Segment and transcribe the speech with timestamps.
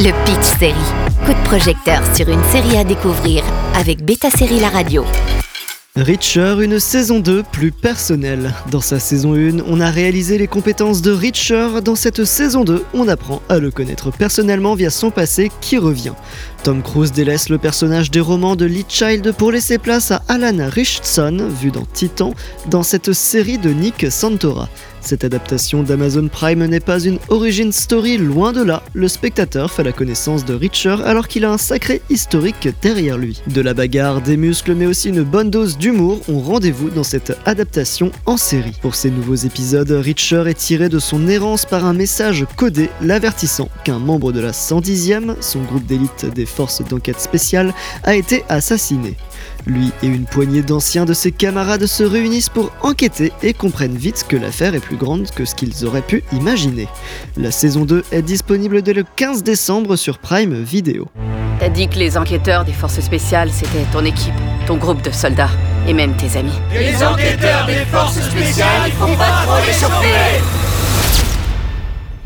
[0.00, 0.74] Le Pitch Série.
[1.26, 3.42] Coup de projecteur sur une série à découvrir
[3.74, 5.04] avec Beta Série La Radio.
[5.96, 8.54] Richer, une saison 2 plus personnelle.
[8.70, 11.80] Dans sa saison 1, on a réalisé les compétences de Richer.
[11.82, 16.14] Dans cette saison 2, on apprend à le connaître personnellement via son passé qui revient.
[16.62, 20.68] Tom Cruise délaisse le personnage des romans de Lee Child pour laisser place à Alan
[20.70, 22.34] Richardson, vu dans Titan,
[22.66, 24.68] dans cette série de Nick Santora.
[25.00, 28.82] Cette adaptation d'Amazon Prime n'est pas une origin story, loin de là.
[28.94, 33.40] Le spectateur fait la connaissance de Richer alors qu'il a un sacré historique derrière lui.
[33.46, 37.36] De la bagarre, des muscles, mais aussi une bonne dose d'humour ont rendez-vous dans cette
[37.46, 38.76] adaptation en série.
[38.82, 43.68] Pour ces nouveaux épisodes, Richer est tiré de son errance par un message codé l'avertissant
[43.84, 47.72] qu'un membre de la 110e, son groupe d'élite des forces d'enquête spéciales,
[48.04, 49.16] a été assassiné.
[49.68, 54.24] Lui et une poignée d'anciens de ses camarades se réunissent pour enquêter et comprennent vite
[54.26, 56.88] que l'affaire est plus grande que ce qu'ils auraient pu imaginer.
[57.36, 61.06] La saison 2 est disponible dès le 15 décembre sur Prime Video.
[61.60, 64.32] T'as dit que les enquêteurs des forces spéciales, c'était ton équipe,
[64.66, 65.50] ton groupe de soldats,
[65.86, 66.58] et même tes amis.
[66.72, 70.67] Les enquêteurs des forces spéciales, il faut pas trop les chauffer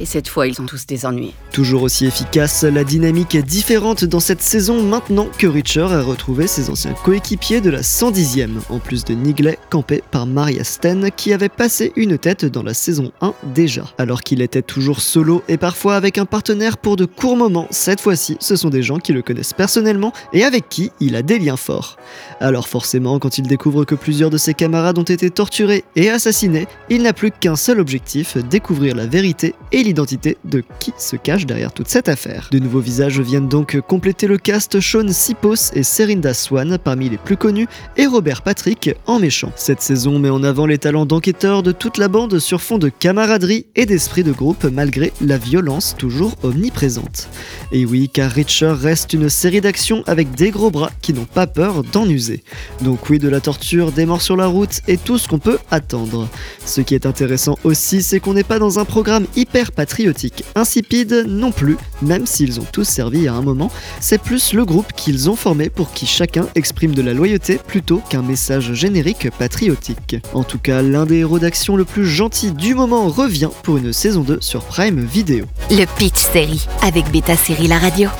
[0.00, 1.34] et cette fois, ils ont tous des ennuis.
[1.52, 6.46] Toujours aussi efficace, la dynamique est différente dans cette saison maintenant que Richer a retrouvé
[6.46, 11.32] ses anciens coéquipiers de la 110e, en plus de Nigley campé par Maria Sten qui
[11.32, 13.84] avait passé une tête dans la saison 1 déjà.
[13.98, 18.00] Alors qu'il était toujours solo et parfois avec un partenaire pour de courts moments, cette
[18.00, 21.38] fois-ci, ce sont des gens qui le connaissent personnellement et avec qui il a des
[21.38, 21.96] liens forts.
[22.40, 26.66] Alors forcément, quand il découvre que plusieurs de ses camarades ont été torturés et assassinés,
[26.88, 31.46] il n'a plus qu'un seul objectif, découvrir la vérité et l'identité de qui se cache
[31.46, 32.48] derrière toute cette affaire.
[32.52, 37.18] De nouveaux visages viennent donc compléter le cast Sean Sipos et Serinda Swan parmi les
[37.18, 37.66] plus connus
[37.96, 39.50] et Robert Patrick en méchant.
[39.56, 42.88] Cette saison met en avant les talents d'enquêteurs de toute la bande sur fond de
[42.88, 47.28] camaraderie et d'esprit de groupe malgré la violence toujours omniprésente.
[47.72, 51.48] Et oui, car Richer reste une série d'actions avec des gros bras qui n'ont pas
[51.48, 52.44] peur d'en user.
[52.82, 55.58] Donc oui, de la torture, des morts sur la route et tout ce qu'on peut
[55.72, 56.28] attendre.
[56.64, 61.24] Ce qui est intéressant aussi, c'est qu'on n'est pas dans un programme hyper patriotique, insipide
[61.26, 65.30] non plus, même s'ils ont tous servi à un moment, c'est plus le groupe qu'ils
[65.30, 70.18] ont formé pour qui chacun exprime de la loyauté plutôt qu'un message générique patriotique.
[70.34, 73.94] En tout cas, l'un des héros d'action le plus gentil du moment revient pour une
[73.94, 75.46] saison 2 sur Prime Video.
[75.70, 78.10] Le Pitch Série avec Beta Série La Radio.